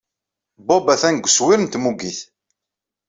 [0.67, 2.19] Bob atan deg wesrir n tmuggit.